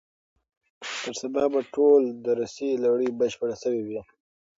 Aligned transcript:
تر 1.01 1.13
سبا 1.21 1.43
به 1.53 1.61
ټوله 1.73 2.09
درسي 2.27 2.69
لړۍ 2.83 3.09
بشپړه 3.19 3.55
سوې 3.63 3.81
وي. 3.87 3.99